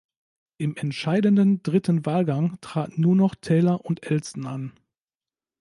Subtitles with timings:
[0.57, 4.73] Im entscheidenden dritten Wahlgang traten nur noch Taylor und Alston an.